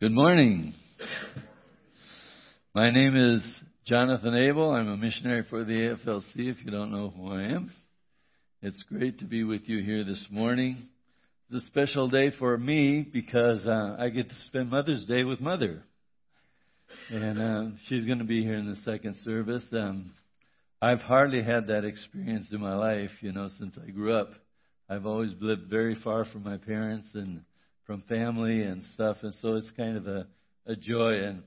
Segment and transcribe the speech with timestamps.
[0.00, 0.74] Good morning.
[2.72, 3.42] My name is
[3.84, 4.70] Jonathan Abel.
[4.70, 7.72] I'm a missionary for the AFLC, if you don't know who I am.
[8.62, 10.88] It's great to be with you here this morning.
[11.50, 15.40] It's a special day for me because uh, I get to spend Mother's Day with
[15.40, 15.82] Mother.
[17.10, 19.64] And uh, she's going to be here in the second service.
[19.72, 20.12] Um,
[20.80, 24.30] I've hardly had that experience in my life, you know, since I grew up.
[24.88, 27.40] I've always lived very far from my parents and
[27.88, 30.26] from family and stuff, and so it's kind of a,
[30.66, 31.22] a joy.
[31.24, 31.42] And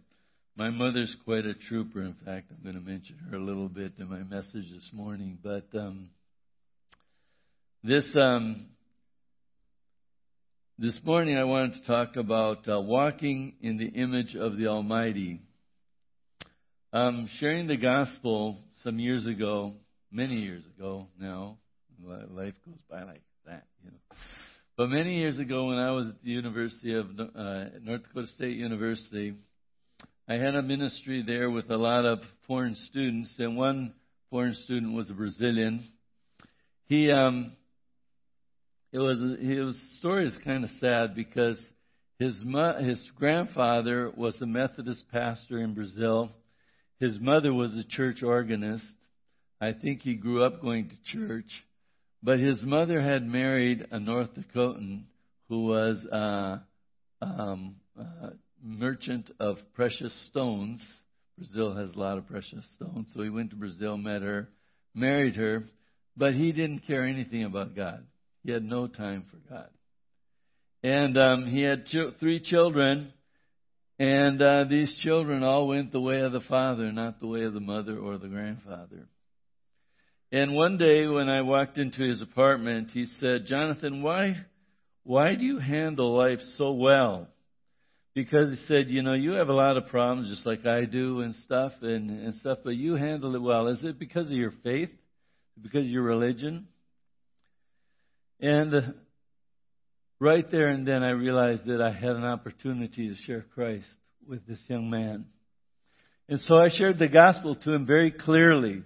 [0.58, 2.02] my mother's quite a trooper.
[2.02, 5.38] In fact, I'm going to mention her a little bit in my message this morning.
[5.44, 6.10] But um,
[7.84, 8.70] this um,
[10.80, 15.42] this morning, I wanted to talk about uh, walking in the image of the Almighty.
[16.92, 19.76] Um, sharing the gospel some years ago,
[20.12, 21.60] many years ago now,
[22.04, 24.18] life goes by like that, you know.
[24.78, 28.56] But many years ago, when I was at the University of uh, North Dakota State
[28.56, 29.36] University,
[30.30, 33.94] I had a ministry there with a lot of foreign students, and one
[34.30, 35.90] foreign student was a Brazilian.
[36.88, 37.52] He, um,
[38.94, 41.58] it was his story is kind of sad because
[42.18, 46.30] his mo- his grandfather was a Methodist pastor in Brazil.
[47.02, 48.86] His mother was a church organist.
[49.60, 51.52] I think he grew up going to church.
[52.24, 55.04] But his mother had married a North Dakotan
[55.50, 56.64] who was a
[57.22, 57.76] um,
[58.64, 60.86] merchant of precious stones.
[61.38, 63.08] Brazil has a lot of precious stones.
[63.16, 64.50] So he went to Brazil, met her,
[64.94, 65.64] married her,
[66.16, 68.06] but he didn't care anything about God.
[68.44, 69.70] He had no time for God.
[70.84, 73.14] And um, he had ch- three children,
[74.00, 77.54] and uh, these children all went the way of the father, not the way of
[77.54, 79.08] the mother or the grandfather.
[80.32, 84.38] And one day when I walked into his apartment, he said, Jonathan, why,
[85.04, 87.28] why do you handle life so well?
[88.14, 91.20] Because he said, you know, you have a lot of problems just like I do
[91.22, 93.68] and stuff and, and stuff, but you handle it well.
[93.68, 94.90] Is it because of your faith?
[95.62, 96.68] Because of your religion?
[98.40, 98.82] And uh,
[100.20, 103.86] right there and then I realized that I had an opportunity to share Christ
[104.26, 105.26] with this young man.
[106.30, 108.84] And so I shared the gospel to him very clearly.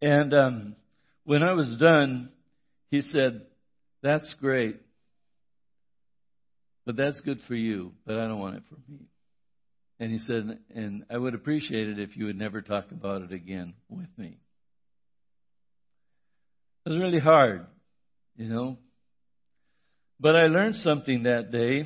[0.00, 0.76] And um,
[1.24, 2.30] when I was done,
[2.90, 3.42] he said,
[4.02, 4.76] That's great.
[6.86, 9.00] But that's good for you, but I don't want it for me.
[10.00, 13.32] And he said, And I would appreciate it if you would never talk about it
[13.32, 14.38] again with me.
[16.86, 17.66] It was really hard,
[18.36, 18.78] you know.
[20.20, 21.84] But I learned something that day.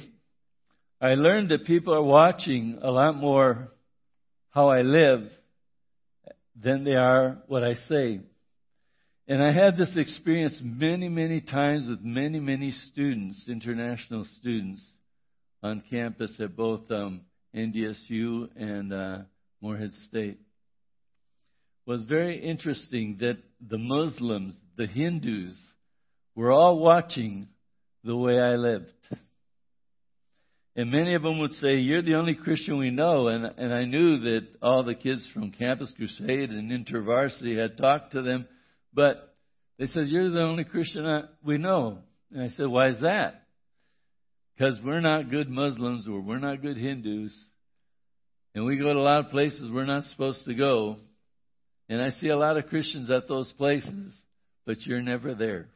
[1.00, 3.68] I learned that people are watching a lot more
[4.50, 5.28] how I live
[6.60, 8.20] than they are what I say.
[9.28, 14.82] And I had this experience many, many times with many, many students, international students,
[15.62, 17.22] on campus at both um,
[17.54, 19.18] NDSU and uh,
[19.60, 20.40] Moorhead State.
[21.86, 25.54] Was very interesting that the Muslims, the Hindus,
[26.34, 27.48] were all watching
[28.04, 28.92] the way I lived.
[30.74, 33.28] And many of them would say, You're the only Christian we know.
[33.28, 38.12] And, and I knew that all the kids from Campus Crusade and InterVarsity had talked
[38.12, 38.48] to them.
[38.94, 39.34] But
[39.78, 41.98] they said, You're the only Christian I, we know.
[42.30, 43.42] And I said, Why is that?
[44.56, 47.36] Because we're not good Muslims or we're not good Hindus.
[48.54, 50.96] And we go to a lot of places we're not supposed to go.
[51.88, 54.14] And I see a lot of Christians at those places,
[54.64, 55.68] but you're never there.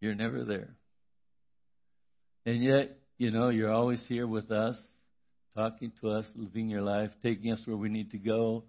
[0.00, 0.70] You're never there.
[2.44, 4.76] And yet, you know, you're always here with us,
[5.56, 8.64] talking to us, living your life, taking us where we need to go,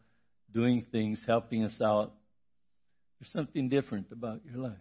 [0.54, 2.14] doing things, helping us out.
[3.20, 4.78] There's something different about your life.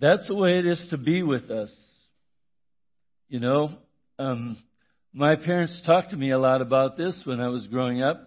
[0.00, 1.74] That's the way it is to be with us.
[3.28, 3.70] You know,
[4.18, 4.56] um,
[5.12, 8.20] my parents talked to me a lot about this when I was growing up.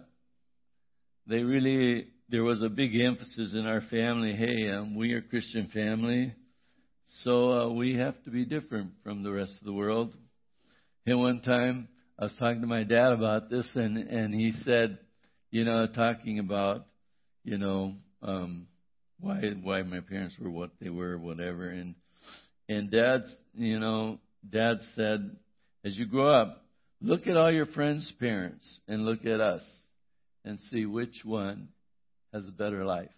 [1.26, 4.34] They really, there was a big emphasis in our family.
[4.34, 6.34] Hey, um, we are a Christian family.
[7.20, 10.12] So uh, we have to be different from the rest of the world.
[11.06, 11.88] And one time
[12.18, 14.98] I was talking to my dad about this, and and he said,
[15.50, 16.86] you know, talking about,
[17.44, 18.66] you know, um,
[19.20, 21.94] why why my parents were what they were, whatever, and
[22.68, 24.18] and dad's, you know,
[24.48, 25.36] dad said,
[25.84, 26.64] as you grow up,
[27.00, 29.62] look at all your friends' parents and look at us,
[30.44, 31.68] and see which one
[32.32, 33.10] has a better life,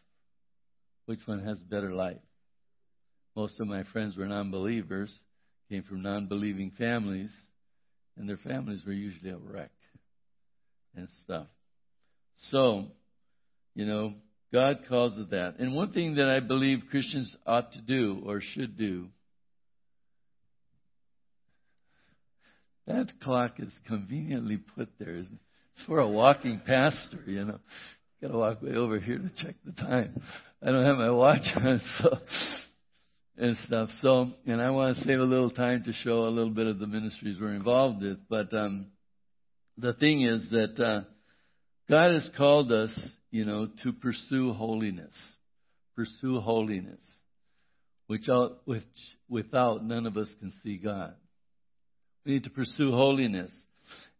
[1.06, 2.18] which one has a better life.
[3.36, 5.12] Most of my friends were non believers,
[5.68, 7.32] came from non believing families,
[8.16, 9.72] and their families were usually a wreck
[10.94, 11.46] and stuff.
[12.50, 12.84] So,
[13.74, 14.14] you know,
[14.52, 15.56] God calls it that.
[15.58, 19.08] And one thing that I believe Christians ought to do or should do
[22.86, 25.14] That clock is conveniently put there.
[25.14, 25.28] It's
[25.86, 27.58] for a walking pastor, you know.
[28.20, 30.22] Got to walk way over here to check the time.
[30.62, 32.18] I don't have my watch on, so
[33.36, 33.88] and stuff.
[34.00, 36.78] So, and I want to save a little time to show a little bit of
[36.78, 38.18] the ministries we're involved with.
[38.28, 38.86] But um,
[39.76, 41.02] the thing is that uh,
[41.88, 42.96] God has called us,
[43.30, 45.14] you know, to pursue holiness.
[45.96, 47.00] Pursue holiness,
[48.08, 48.28] which,
[48.64, 48.82] which
[49.28, 51.14] without none of us can see God.
[52.24, 53.52] We need to pursue holiness.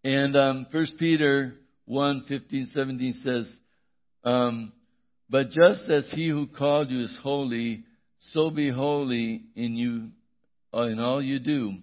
[0.04, 1.54] And um, 1 Peter
[1.86, 3.46] 1, 15, 17 says,
[4.22, 4.72] um,
[5.28, 7.84] But just as he who called you is holy,
[8.32, 10.08] so be holy in you,
[10.72, 11.74] uh, in all you do.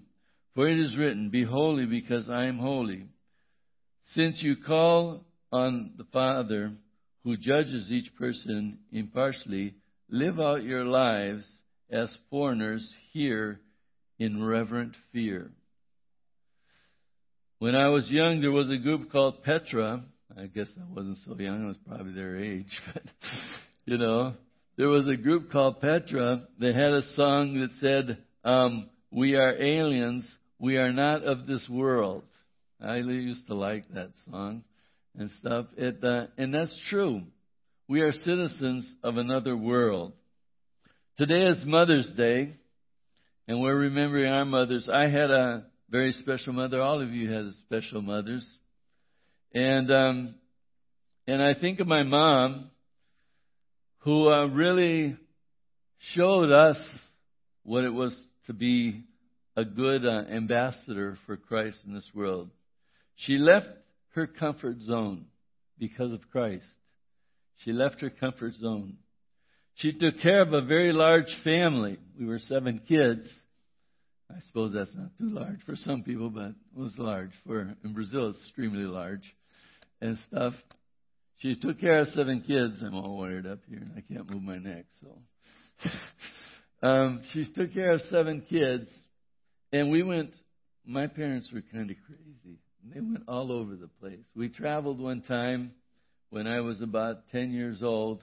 [0.56, 3.06] For it is written, Be holy because I am holy.
[4.14, 6.72] Since you call on the Father
[7.24, 9.76] who judges each person impartially,
[10.10, 11.46] live out your lives
[11.90, 13.60] as foreigners here
[14.18, 15.52] in reverent fear.
[17.60, 20.04] When I was young, there was a group called Petra.
[20.36, 23.04] I guess I wasn't so young, I was probably their age, but,
[23.86, 24.34] you know,
[24.78, 29.56] there was a group called Petra that had a song that said, um, We are
[29.56, 30.30] aliens,
[30.60, 32.24] we are not of this world.
[32.80, 34.64] I used to like that song
[35.18, 35.68] and stuff.
[35.78, 37.22] It, uh, and that's true.
[37.88, 40.14] We are citizens of another world.
[41.18, 42.56] Today is Mother's Day,
[43.48, 44.90] and we're remembering our mothers.
[44.92, 46.82] I had a very special mother.
[46.82, 48.48] All of you had special mothers.
[49.54, 50.36] And, um,
[51.28, 52.72] and I think of my mom,
[54.02, 55.16] who uh, really
[56.14, 56.78] showed us
[57.64, 59.04] what it was to be
[59.56, 62.50] a good uh, ambassador for Christ in this world.
[63.16, 63.68] She left
[64.16, 65.26] her comfort zone
[65.78, 66.66] because of Christ.
[67.64, 68.98] She left her comfort zone.
[69.76, 71.98] She took care of a very large family.
[72.20, 73.28] We were seven kids.
[74.30, 77.32] I suppose that's not too large for some people, but it was large.
[77.46, 79.24] For in Brazil, it's extremely large
[80.00, 80.54] and stuff.
[81.42, 82.76] She took care of seven kids.
[82.86, 83.80] I'm all wired up here.
[83.80, 85.88] And I can't move my neck, so.
[86.88, 88.88] um, she took care of seven kids,
[89.74, 90.32] and we went.
[90.86, 92.60] My parents were kind of crazy.
[92.94, 94.26] They went all over the place.
[94.36, 95.74] We traveled one time
[96.30, 98.22] when I was about 10 years old.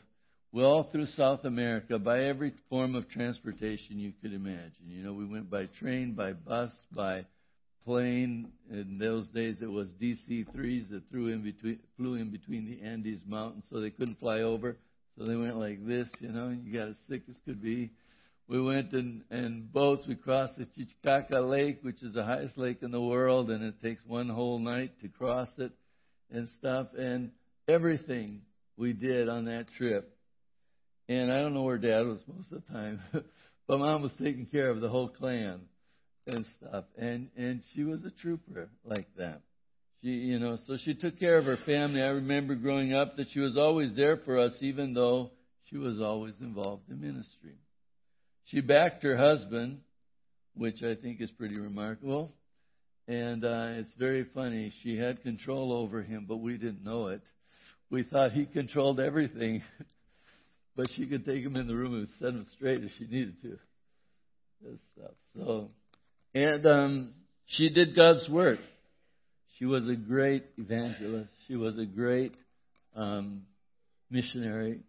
[0.51, 4.87] We all through South America by every form of transportation you could imagine.
[4.87, 7.27] You know, we went by train, by bus, by
[7.85, 8.51] plane.
[8.71, 13.23] In those days, it was DC-3s that flew in between, flew in between the Andes
[13.27, 14.77] Mountains, so they couldn't fly over.
[15.17, 17.91] So they went like this, you know, and you got as sick as could be.
[18.47, 20.07] We went in, in boats.
[20.07, 23.83] We crossed the Titicaca Lake, which is the highest lake in the world, and it
[23.83, 25.73] takes one whole night to cross it
[26.31, 26.89] and stuff.
[26.97, 27.33] And
[27.69, 28.43] everything
[28.77, 30.15] we did on that trip.
[31.09, 33.01] And I don't know where Dad was most of the time,
[33.67, 35.61] but Mom was taking care of the whole clan
[36.29, 36.85] and stuff.
[36.97, 39.43] And and she was a trooper like that.
[40.03, 42.03] She, you know, so she took care of her family.
[42.03, 45.31] I remember growing up that she was always there for us, even though
[45.69, 47.57] she was always involved in ministry.
[48.45, 49.81] She backed her husband,
[50.55, 52.33] which I think is pretty remarkable.
[53.09, 54.73] And uh, it's very funny.
[54.83, 57.23] She had control over him, but we didn't know it.
[57.91, 59.63] We thought he controlled everything,
[60.77, 63.41] but she could take him in the room and set him straight if she needed
[63.43, 63.59] to.
[64.61, 65.13] This stuff.
[65.37, 65.71] So
[66.35, 67.15] and um,
[67.47, 68.59] she did God's work.
[69.59, 71.31] She was a great evangelist.
[71.47, 72.35] She was a great
[72.95, 73.43] um,
[74.11, 74.81] missionary.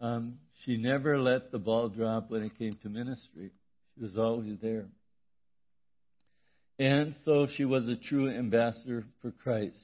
[0.00, 3.50] Um, she never let the ball drop when it came to ministry.
[3.94, 4.86] She was always there.
[6.78, 9.76] And so she was a true ambassador for Christ.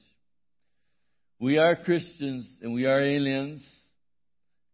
[1.39, 3.61] We are Christians and we are aliens.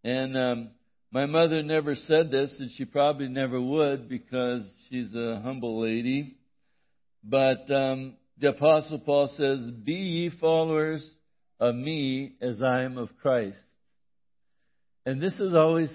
[0.03, 0.69] And um,
[1.11, 6.35] my mother never said this, and she probably never would because she's a humble lady.
[7.23, 11.07] But um, the Apostle Paul says, Be ye followers
[11.59, 13.57] of me as I am of Christ.
[15.05, 15.89] And this has always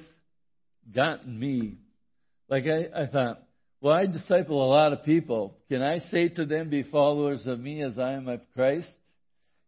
[0.95, 1.79] gotten me.
[2.49, 3.43] Like I, I thought,
[3.81, 5.57] well, I disciple a lot of people.
[5.69, 8.89] Can I say to them, Be followers of me as I am of Christ?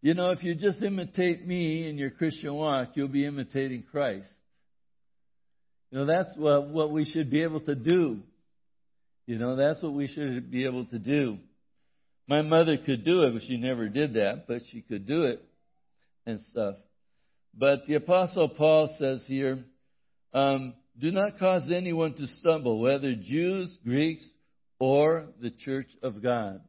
[0.02, 4.28] You know, if you just imitate me in your Christian walk, you'll be imitating Christ.
[5.90, 8.20] You know, that's what, what we should be able to do.
[9.26, 11.38] You know, that's what we should be able to do.
[12.28, 15.42] My mother could do it, but she never did that, but she could do it
[16.26, 16.76] and stuff.
[17.56, 19.64] But the Apostle Paul says here,
[20.32, 24.26] um, do not cause anyone to stumble, whether Jews, Greeks,
[24.78, 26.60] or the church of God.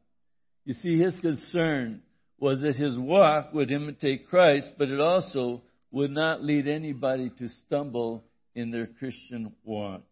[0.64, 2.02] You see, his concern
[2.38, 7.48] was that his walk would imitate Christ, but it also would not lead anybody to
[7.66, 8.24] stumble
[8.54, 10.02] in their Christian walk.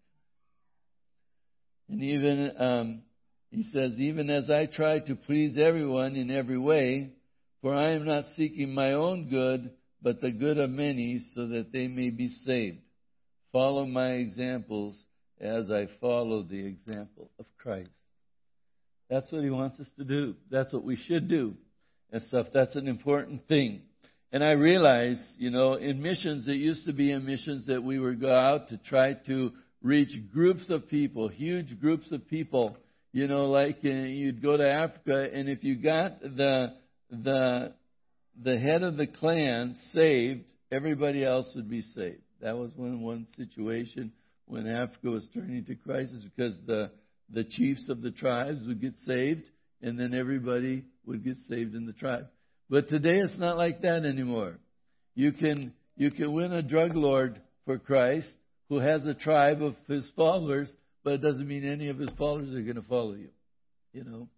[1.89, 3.03] And even um,
[3.51, 7.13] He says, Even as I try to please everyone in every way,
[7.63, 9.71] for I am not seeking my own good,
[10.03, 12.79] but the good of many, so that they may be saved.
[13.53, 14.97] Follow my examples
[15.41, 17.91] as I follow the example of Christ.
[19.09, 20.35] That's what he wants us to do.
[20.51, 21.55] That's what we should do.
[22.13, 22.49] And stuff.
[22.53, 23.83] That's an important thing.
[24.33, 27.99] And I realize, you know, in missions, it used to be in missions that we
[27.99, 29.53] would go out to try to
[29.87, 32.77] reach groups of people, huge groups of people.
[33.13, 36.75] You know, like uh, you'd go to Africa, and if you got the
[37.11, 37.75] the
[38.43, 42.21] the head of the clan saved, everybody else would be saved.
[42.43, 44.13] That was one one situation
[44.47, 46.91] when Africa was turning to crisis because the
[47.33, 49.45] the chiefs of the tribes would get saved,
[49.81, 52.27] and then everybody would get saved in the tribe.
[52.69, 54.59] But today it's not like that anymore.
[55.15, 58.29] You can you can win a drug lord for Christ
[58.69, 60.71] who has a tribe of his followers,
[61.05, 63.29] but it doesn't mean any of his followers are going to follow you.
[63.93, 64.29] You know,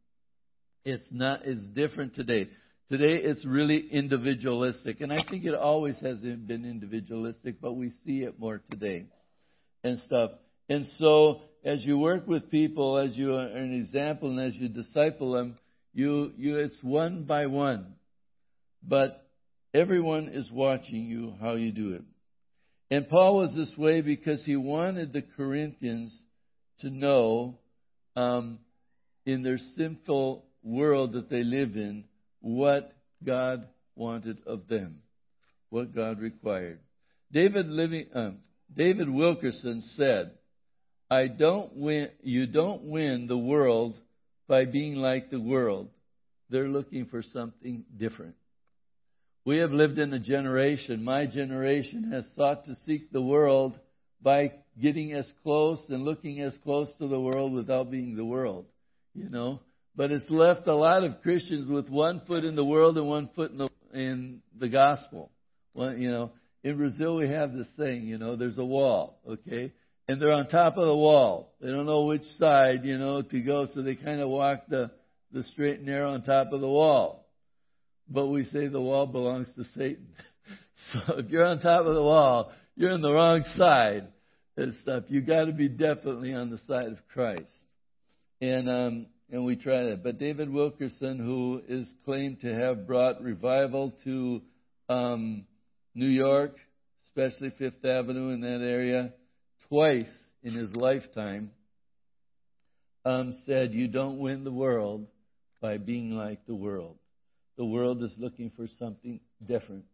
[0.85, 1.41] it's not.
[1.45, 2.49] It's different today.
[2.91, 8.21] Today it's really individualistic, and I think it always has been individualistic, but we see
[8.21, 9.07] it more today
[9.85, 10.31] and stuff.
[10.71, 14.69] And so, as you work with people, as you are an example, and as you
[14.69, 15.59] disciple them,
[15.93, 17.95] you you it's one by one,
[18.83, 19.27] but
[19.75, 22.03] everyone is watching you how you do it.
[22.91, 26.17] And Paul was this way because he wanted the Corinthians
[26.81, 27.59] to know,
[28.17, 28.59] um,
[29.27, 32.05] in their sinful world that they live in,
[32.41, 32.93] what
[33.25, 35.03] God wanted of them,
[35.71, 36.79] what God required.
[37.31, 38.39] David living, um,
[38.75, 40.33] David Wilkerson said,
[41.11, 42.11] "I don't win.
[42.23, 43.99] You don't win the world
[44.47, 45.91] by being like the world.
[46.49, 48.37] They're looking for something different."
[49.49, 53.79] We have lived in a generation, my generation has sought to seek the world
[54.21, 58.67] by getting as close and looking as close to the world without being the world,
[59.15, 59.61] you know.
[59.97, 63.31] But it's left a lot of Christians with one foot in the world and one
[63.35, 65.31] foot in the, in the gospel.
[65.73, 69.73] Well, you know, in Brazil we have this thing, you know, there's a wall, okay?
[70.09, 71.55] And they're on top of the wall.
[71.63, 74.91] They don't know which side, you know, to go, so they kind of walk the,
[75.33, 77.25] the straight and narrow on top of the wall
[78.09, 80.09] but we say the wall belongs to Satan.
[80.93, 84.07] So if you're on top of the wall, you're on the wrong side
[84.57, 85.05] and stuff.
[85.09, 87.51] You got to be definitely on the side of Christ.
[88.41, 90.03] And um, and we try that.
[90.03, 94.41] But David Wilkerson, who is claimed to have brought revival to
[94.89, 95.47] um,
[95.95, 96.57] New York,
[97.07, 99.13] especially Fifth Avenue in that area,
[99.69, 100.11] twice
[100.43, 101.51] in his lifetime,
[103.05, 105.07] um, said, "You don't win the world
[105.61, 106.97] by being like the world."
[107.59, 109.85] The world is looking for something different.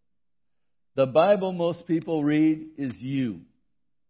[0.96, 3.40] The Bible most people read is you.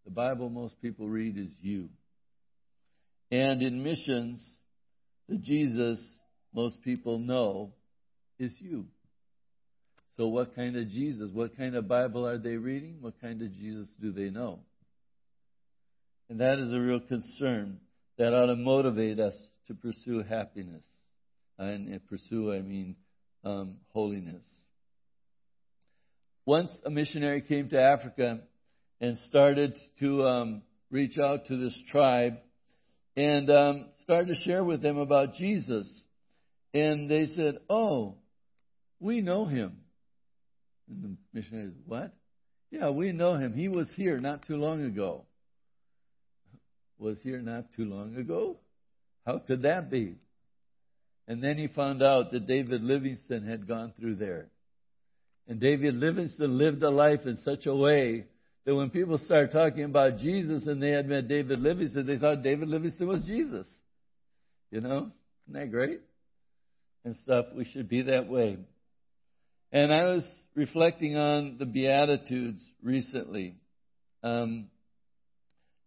[0.04, 1.88] The Bible most people read is you.
[3.30, 4.44] And in missions,
[5.28, 5.98] the Jesus
[6.52, 7.72] most people know
[8.38, 8.86] is you.
[10.16, 12.98] So, what kind of Jesus, what kind of Bible are they reading?
[13.00, 14.60] What kind of Jesus do they know?
[16.28, 17.78] And that is a real concern
[18.18, 19.34] that ought to motivate us
[19.68, 20.82] to pursue happiness.
[21.58, 22.96] And pursue, I mean,
[23.44, 24.42] um, holiness.
[26.46, 28.40] Once a missionary came to Africa
[29.00, 32.34] and started to um, reach out to this tribe
[33.16, 35.88] and um, started to share with them about Jesus.
[36.72, 38.16] And they said, Oh,
[39.00, 39.78] we know him.
[40.88, 42.14] And the missionary said, What?
[42.70, 43.54] Yeah, we know him.
[43.54, 45.24] He was here not too long ago.
[46.98, 48.56] Was here not too long ago?
[49.24, 50.16] How could that be?
[51.26, 54.48] And then he found out that David Livingstone had gone through there.
[55.48, 58.26] And David Livingstone lived a life in such a way
[58.64, 62.42] that when people started talking about Jesus and they had met David Livingstone, they thought
[62.42, 63.66] David Livingstone was Jesus.
[64.70, 65.10] You know?
[65.48, 66.00] Isn't that great?
[67.04, 67.46] And stuff.
[67.54, 68.58] We should be that way.
[69.72, 70.22] And I was
[70.54, 73.56] reflecting on the Beatitudes recently.
[74.22, 74.70] Um,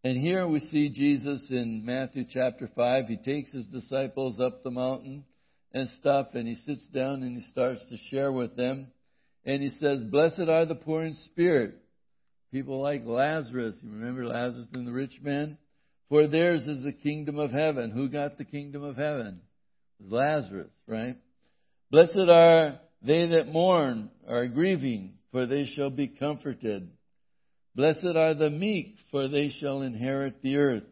[0.04, 3.06] and here we see Jesus in Matthew chapter 5.
[3.08, 5.26] He takes his disciples up the mountain
[5.74, 8.88] and stuff, and he sits down and he starts to share with them.
[9.46, 11.76] And he says, Blessed are the poor in spirit.
[12.52, 13.76] People like Lazarus.
[13.82, 15.58] You remember Lazarus and the rich man?
[16.10, 17.92] For theirs is the kingdom of heaven.
[17.92, 19.42] Who got the kingdom of heaven?
[20.00, 21.16] Lazarus, right?
[21.92, 26.90] Blessed are they that mourn, are grieving, for they shall be comforted.
[27.78, 30.84] Blessed are the meek, for they shall inherit the earth.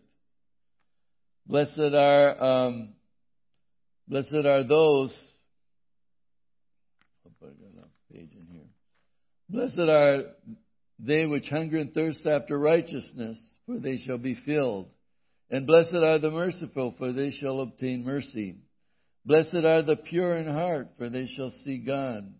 [1.48, 2.94] Blessed are um,
[4.08, 5.12] blessed are those.
[7.26, 8.68] I got a page in here.
[9.50, 10.34] Blessed are
[11.00, 14.88] they which hunger and thirst after righteousness, for they shall be filled.
[15.50, 18.58] And blessed are the merciful, for they shall obtain mercy.
[19.26, 22.32] Blessed are the pure in heart, for they shall see God.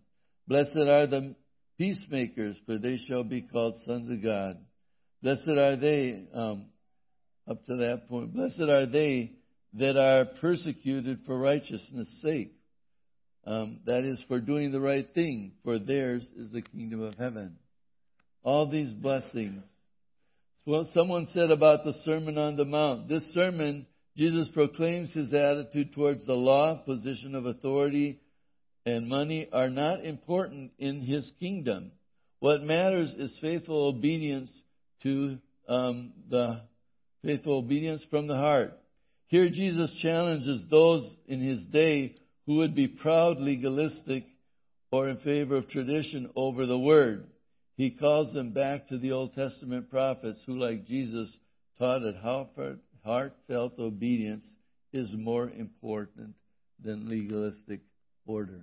[0.46, 1.34] Blessed are the
[1.78, 4.56] peacemakers, for they shall be called sons of God.
[5.22, 6.66] Blessed are they, um,
[7.48, 9.32] up to that point, blessed are they
[9.74, 12.52] that are persecuted for righteousness' sake.
[13.46, 17.56] Um, that is, for doing the right thing, for theirs is the kingdom of heaven.
[18.42, 19.62] All these blessings.
[20.64, 23.08] Well, someone said about the Sermon on the Mount.
[23.08, 28.20] This sermon, Jesus proclaims his attitude towards the law, position of authority,
[28.86, 31.90] and money are not important in his kingdom.
[32.38, 34.50] What matters is faithful obedience
[35.02, 35.38] to
[35.68, 36.60] um, the
[37.24, 38.72] faithful obedience from the heart.
[39.26, 42.14] Here, Jesus challenges those in his day
[42.46, 44.24] who would be proud legalistic
[44.92, 47.26] or in favor of tradition over the word.
[47.76, 51.36] He calls them back to the Old Testament prophets who, like Jesus,
[51.78, 52.16] taught that
[53.04, 54.48] heartfelt obedience
[54.92, 56.34] is more important
[56.82, 57.80] than legalistic
[58.26, 58.60] order.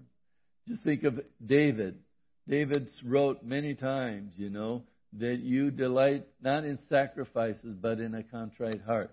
[0.67, 1.99] Just think of David.
[2.47, 4.83] David wrote many times, you know,
[5.19, 9.11] that you delight not in sacrifices, but in a contrite heart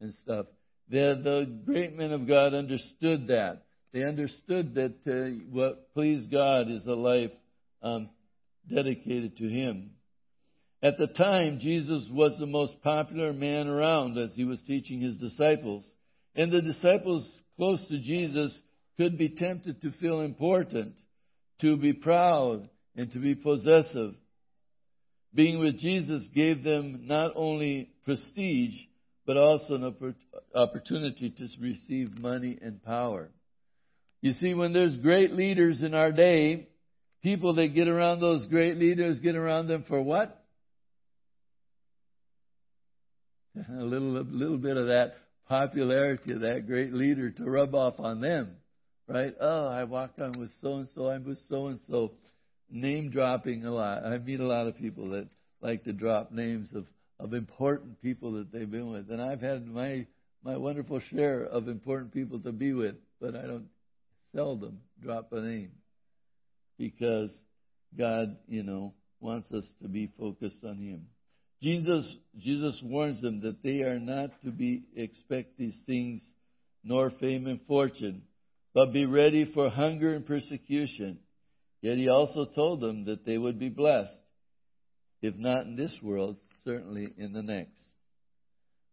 [0.00, 0.46] and stuff.
[0.88, 3.62] The, the great men of God understood that.
[3.92, 7.32] They understood that uh, what pleased God is a life
[7.82, 8.10] um,
[8.68, 9.92] dedicated to Him.
[10.82, 15.18] At the time, Jesus was the most popular man around as he was teaching his
[15.18, 15.84] disciples.
[16.34, 18.58] And the disciples close to Jesus
[19.00, 20.92] could be tempted to feel important,
[21.62, 24.12] to be proud, and to be possessive.
[25.32, 28.74] Being with Jesus gave them not only prestige,
[29.24, 30.14] but also an
[30.54, 33.30] opportunity to receive money and power.
[34.20, 36.68] You see, when there's great leaders in our day,
[37.22, 40.44] people that get around those great leaders get around them for what?
[43.56, 45.14] A little, a little bit of that
[45.48, 48.56] popularity of that great leader to rub off on them
[49.10, 49.34] right?
[49.40, 52.12] Oh, I walk on with so and so, I'm with so and so.
[52.70, 54.04] Name dropping a lot.
[54.04, 55.28] I meet a lot of people that
[55.60, 56.86] like to drop names of,
[57.18, 59.10] of important people that they've been with.
[59.10, 60.06] And I've had my
[60.42, 63.68] my wonderful share of important people to be with, but I don't
[64.34, 65.72] seldom drop a name.
[66.78, 67.30] Because
[67.98, 71.06] God, you know, wants us to be focused on Him.
[71.60, 76.22] Jesus Jesus warns them that they are not to be expect these things
[76.84, 78.22] nor fame and fortune
[78.74, 81.18] but be ready for hunger and persecution.
[81.82, 84.22] Yet he also told them that they would be blessed,
[85.22, 87.82] if not in this world, certainly in the next.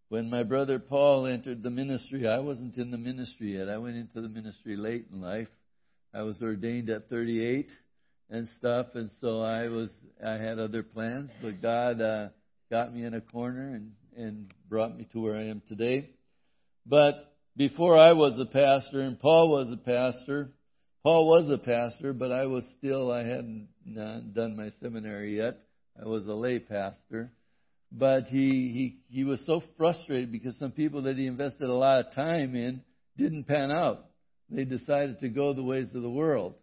[0.09, 3.67] When my brother Paul entered the ministry, I wasn't in the ministry yet.
[3.67, 5.49] I went into the ministry late in life.
[6.13, 7.69] I was ordained at 38
[8.29, 9.89] and stuff, and so I was
[10.25, 12.29] I had other plans, but God uh,
[12.71, 16.09] got me in a corner and and brought me to where I am today.
[16.85, 20.52] But before I was a pastor and Paul was a pastor,
[21.04, 25.58] Paul was a pastor, but I was still, I hadn't done my seminary yet.
[26.00, 27.32] I was a lay pastor.
[27.91, 32.06] But he, he, he was so frustrated because some people that he invested a lot
[32.06, 32.82] of time in
[33.17, 34.06] didn't pan out.
[34.50, 36.56] They decided to go the ways of the world.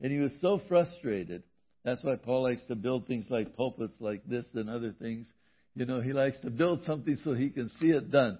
[0.00, 1.44] And he was so frustrated.
[1.84, 5.26] That's why Paul likes to build things like pulpits like this and other things.
[5.74, 8.38] You know, he likes to build something so he can see it done.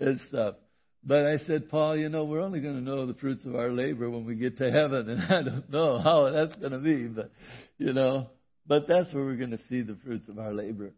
[0.00, 0.56] And stuff.
[1.04, 3.70] But I said, Paul, you know, we're only going to know the fruits of our
[3.70, 7.06] labor when we get to heaven, and I don't know how that's going to be,
[7.06, 7.30] but
[7.78, 8.28] you know,
[8.66, 10.92] but that's where we're going to see the fruits of our labor,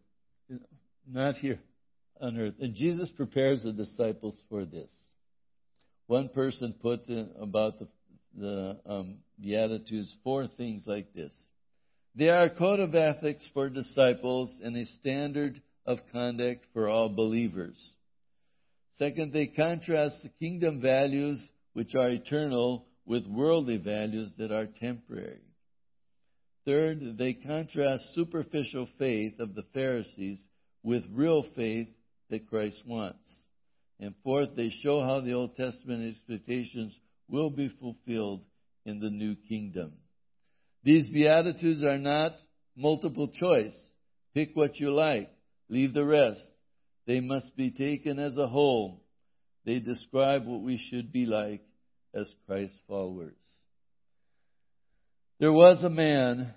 [0.49, 1.59] you know, not here
[2.19, 2.55] on earth.
[2.59, 4.89] And Jesus prepares the disciples for this.
[6.07, 7.87] One person put in about the
[8.37, 11.33] the um, Beatitudes four things like this.
[12.15, 17.09] They are a code of ethics for disciples and a standard of conduct for all
[17.09, 17.75] believers.
[18.97, 25.41] Second, they contrast the kingdom values, which are eternal, with worldly values that are temporary.
[26.65, 30.41] Third, they contrast superficial faith of the Pharisees
[30.83, 31.87] with real faith
[32.29, 33.27] that Christ wants.
[33.99, 38.41] And fourth, they show how the Old Testament expectations will be fulfilled
[38.85, 39.93] in the new kingdom.
[40.83, 42.33] These Beatitudes are not
[42.75, 43.75] multiple choice.
[44.33, 45.29] Pick what you like,
[45.69, 46.41] leave the rest.
[47.05, 49.01] They must be taken as a whole.
[49.65, 51.61] They describe what we should be like
[52.13, 53.35] as Christ followers.
[55.39, 56.53] There was a man,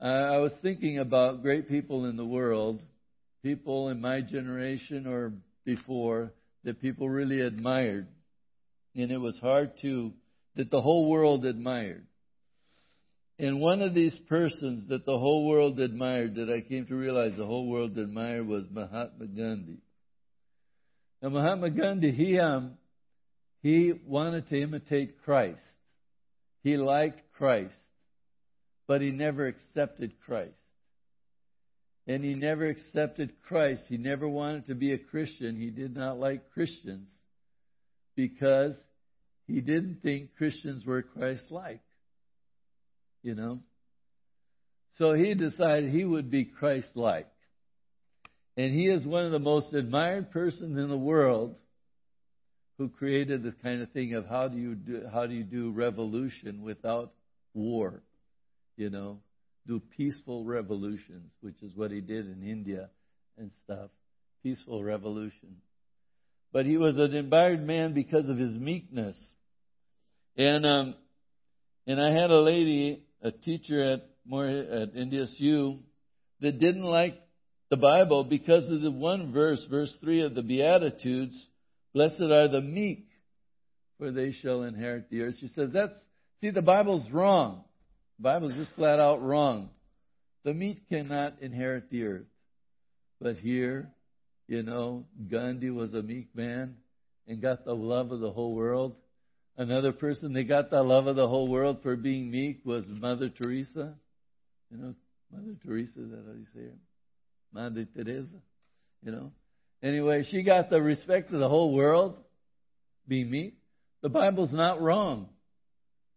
[0.00, 2.80] I was thinking about great people in the world,
[3.42, 5.32] people in my generation or
[5.64, 6.32] before,
[6.64, 8.06] that people really admired.
[8.94, 10.12] And it was hard to,
[10.54, 12.06] that the whole world admired.
[13.42, 17.32] And one of these persons that the whole world admired, that I came to realize
[17.36, 19.78] the whole world admired, was Mahatma Gandhi.
[21.20, 22.74] Now, Mahatma Gandhi, he, um,
[23.60, 25.60] he wanted to imitate Christ.
[26.62, 27.74] He liked Christ,
[28.86, 30.54] but he never accepted Christ.
[32.06, 33.82] And he never accepted Christ.
[33.88, 35.56] He never wanted to be a Christian.
[35.56, 37.08] He did not like Christians
[38.14, 38.76] because
[39.48, 41.80] he didn't think Christians were Christ like.
[43.22, 43.60] You know?
[44.98, 47.28] So he decided he would be Christ like.
[48.56, 51.54] And he is one of the most admired persons in the world
[52.78, 55.70] who created the kind of thing of how do you do, how do you do
[55.70, 57.12] revolution without
[57.54, 58.02] war,
[58.76, 59.18] you know,
[59.66, 62.90] do peaceful revolutions, which is what he did in India
[63.38, 63.90] and stuff,
[64.42, 65.56] peaceful revolution.
[66.52, 69.16] But he was an admired man because of his meekness.
[70.36, 70.94] And um,
[71.86, 75.80] and I had a lady, a teacher at at NDSU,
[76.40, 77.20] that didn't like
[77.70, 81.34] the Bible because of the one verse, verse three of the Beatitudes.
[81.94, 83.06] Blessed are the meek,
[83.98, 85.34] for they shall inherit the earth.
[85.40, 85.98] She says that's
[86.40, 87.64] see the Bible's wrong.
[88.18, 89.70] The Bible's just flat out wrong.
[90.44, 92.26] The meek cannot inherit the earth.
[93.20, 93.90] But here,
[94.48, 96.76] you know, Gandhi was a meek man
[97.26, 98.96] and got the love of the whole world.
[99.56, 103.28] Another person that got the love of the whole world for being meek was Mother
[103.28, 103.94] Teresa.
[104.70, 104.94] You know,
[105.30, 106.78] Mother Teresa, is that how you say her?
[107.52, 108.40] Mother Teresa.
[109.02, 109.32] You know.
[109.82, 112.16] Anyway, she got the respect of the whole world,
[113.06, 113.54] being meek.
[114.00, 115.28] The Bible's not wrong.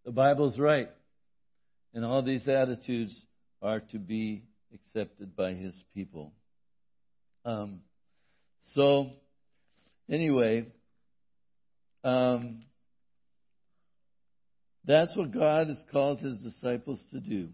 [0.05, 0.89] The Bible's right.
[1.93, 3.19] And all these attitudes
[3.61, 4.43] are to be
[4.73, 6.31] accepted by His people.
[7.43, 7.81] Um,
[8.73, 9.09] so,
[10.09, 10.67] anyway,
[12.03, 12.63] um,
[14.85, 17.49] that's what God has called His disciples to do.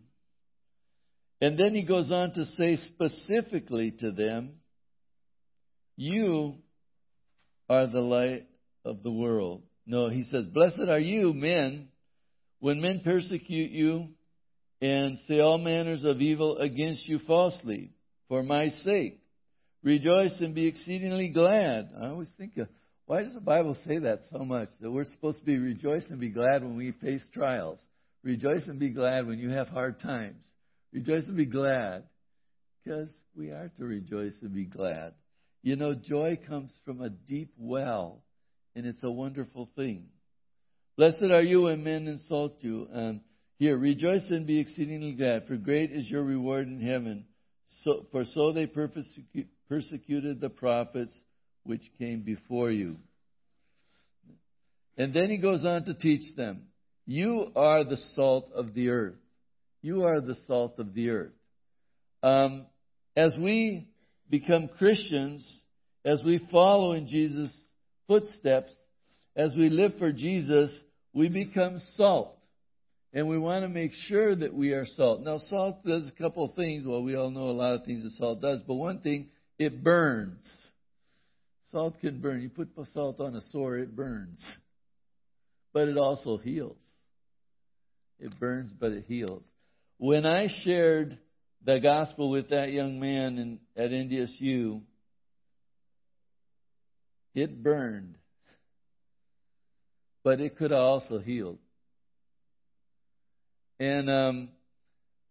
[1.40, 4.58] And then He goes on to say specifically to them,
[5.96, 6.56] You
[7.70, 8.48] are the light
[8.86, 9.64] of the world.
[9.86, 11.88] No, He says, Blessed are you, men,
[12.60, 14.10] when men persecute you
[14.82, 17.92] and say all manners of evil against you falsely
[18.28, 19.20] for my sake.
[19.84, 21.90] Rejoice and be exceedingly glad.
[22.00, 22.68] I always think, of,
[23.12, 24.70] why does the Bible say that so much?
[24.80, 27.78] That we're supposed to be rejoice and be glad when we face trials.
[28.24, 30.42] Rejoice and be glad when you have hard times.
[30.94, 32.06] Rejoice and be glad.
[32.82, 35.14] Because we are to rejoice and be glad.
[35.62, 38.24] You know, joy comes from a deep well,
[38.78, 40.06] and it's a wonderful thing.
[40.96, 42.88] Blessed are you when men insult you.
[42.94, 43.20] Um,
[43.60, 47.26] here, rejoice and be exceedingly glad, for great is your reward in heaven.
[47.84, 48.68] So, for so they
[49.68, 51.20] persecuted the prophets
[51.64, 52.98] which came before you.
[54.98, 56.68] And then he goes on to teach them
[57.06, 59.16] You are the salt of the earth.
[59.82, 61.32] You are the salt of the earth.
[62.22, 62.68] Um,
[63.16, 63.88] as we
[64.30, 65.62] become Christians,
[66.06, 67.56] as we follow in Jesus'
[68.08, 68.72] footsteps,
[69.36, 70.70] as we live for Jesus,
[71.14, 72.38] we become salt.
[73.14, 75.22] And we want to make sure that we are salt.
[75.22, 76.86] Now, salt does a couple of things.
[76.86, 79.84] Well, we all know a lot of things that salt does, but one thing, it
[79.84, 80.46] burns.
[81.72, 82.42] Salt can burn.
[82.42, 84.44] You put salt on a sore, it burns.
[85.74, 86.78] But it also heals.
[88.20, 89.44] It burns, but it heals.
[89.98, 91.18] When I shared
[91.66, 94.82] the gospel with that young man in, at NDSU,
[97.34, 98.18] it burned.
[100.24, 101.60] But it could have also healed.
[103.80, 104.50] And um,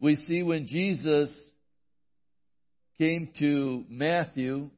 [0.01, 1.31] we see when Jesus
[2.99, 4.71] came to Matthew,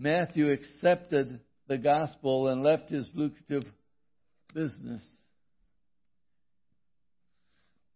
[0.00, 3.64] Matthew accepted the gospel and left his lucrative
[4.54, 5.02] business.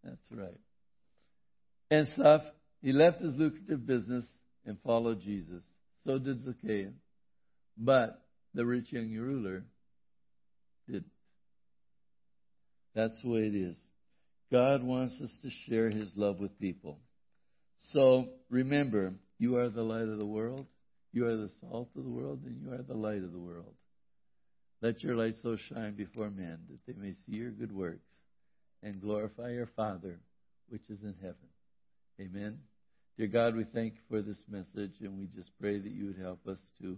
[0.03, 0.59] That's right.
[1.89, 2.43] And stuff.
[2.83, 4.23] He left his lucrative business
[4.67, 5.63] and followed Jesus.
[6.05, 6.93] So did Zacchaeus.
[7.75, 8.21] But
[8.53, 9.63] the rich young ruler
[10.87, 11.07] didn't.
[12.93, 13.77] That's the way it is.
[14.51, 16.99] God wants us to share His love with people.
[17.91, 20.67] So remember, you are the light of the world,
[21.15, 23.73] you are the salt of the world, and you are the light of the world.
[24.81, 28.11] Let your light so shine before men that they may see your good works
[28.83, 30.19] and glorify your Father
[30.67, 31.47] which is in heaven.
[32.19, 32.59] Amen.
[33.17, 36.19] Dear God, we thank you for this message, and we just pray that you would
[36.19, 36.97] help us to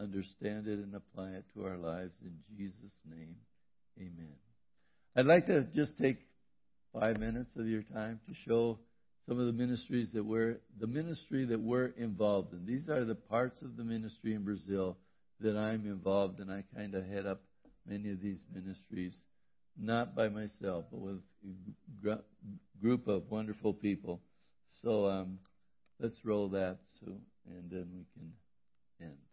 [0.00, 2.14] understand it and apply it to our lives.
[2.22, 3.36] In Jesus' name,
[3.98, 4.32] amen.
[5.14, 6.16] I'd like to just take
[6.98, 8.78] five minutes of your time to show
[9.28, 12.64] some of the ministries that we're the ministry that we're involved in.
[12.64, 14.96] These are the parts of the ministry in Brazil
[15.40, 16.50] that I'm involved in.
[16.50, 17.42] I kind of head up
[17.86, 19.14] many of these ministries,
[19.78, 21.20] not by myself, but with
[22.06, 22.18] a
[22.80, 24.20] group of wonderful people.
[24.82, 25.38] So um,
[26.00, 27.12] let's roll that, so
[27.46, 28.32] and then we can
[29.00, 29.27] end.